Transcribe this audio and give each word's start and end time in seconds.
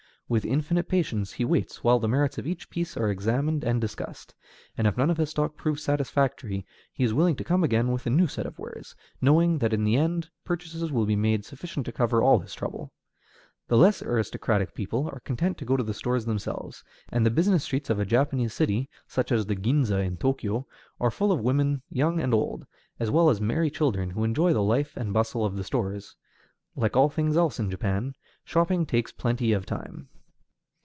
With 0.31 0.45
infinite 0.45 0.87
patience, 0.87 1.33
he 1.33 1.43
waits 1.43 1.83
while 1.83 1.99
the 1.99 2.07
merits 2.07 2.37
of 2.37 2.47
each 2.47 2.69
piece 2.69 2.95
are 2.95 3.11
examined 3.11 3.65
and 3.65 3.81
discussed, 3.81 4.33
and 4.77 4.87
if 4.87 4.95
none 4.95 5.09
of 5.09 5.17
his 5.17 5.31
stock 5.31 5.57
proves 5.57 5.83
satisfactory, 5.83 6.65
he 6.93 7.03
is 7.03 7.13
willing 7.13 7.35
to 7.35 7.43
come 7.43 7.65
again 7.65 7.91
with 7.91 8.05
a 8.05 8.09
new 8.09 8.27
set 8.27 8.45
of 8.45 8.57
wares, 8.57 8.95
knowing 9.19 9.57
that 9.57 9.73
in 9.73 9.83
the 9.83 9.97
end 9.97 10.29
purchases 10.45 10.89
will 10.89 11.05
be 11.05 11.17
made 11.17 11.43
sufficient 11.43 11.85
to 11.85 11.91
cover 11.91 12.23
all 12.23 12.39
his 12.39 12.53
trouble. 12.53 12.93
The 13.67 13.75
less 13.75 14.01
aristocratic 14.01 14.73
people 14.73 15.09
are 15.11 15.19
content 15.19 15.57
to 15.57 15.65
go 15.65 15.75
to 15.75 15.83
the 15.83 15.93
stores 15.93 16.23
themselves; 16.23 16.81
and 17.09 17.25
the 17.25 17.29
business 17.29 17.65
streets 17.65 17.89
of 17.89 17.99
a 17.99 18.05
Japanese 18.05 18.53
city, 18.53 18.89
such 19.09 19.33
as 19.33 19.47
the 19.47 19.55
Ginza 19.57 20.01
in 20.01 20.15
Tōkyō, 20.15 20.63
are 21.01 21.11
full 21.11 21.33
of 21.33 21.41
women, 21.41 21.81
young 21.89 22.21
and 22.21 22.33
old, 22.33 22.65
as 23.01 23.11
well 23.11 23.29
as 23.29 23.41
merry 23.41 23.69
children, 23.69 24.11
who 24.11 24.23
enjoy 24.23 24.53
the 24.53 24.63
life 24.63 24.95
and 24.95 25.11
bustle 25.11 25.43
of 25.43 25.57
the 25.57 25.63
stores. 25.65 26.15
Like 26.73 26.95
all 26.95 27.09
things 27.09 27.35
else 27.35 27.59
in 27.59 27.69
Japan, 27.69 28.13
shopping 28.45 28.85
takes 28.85 29.11
plenty 29.11 29.51
of 29.51 29.65
time. 29.65 30.07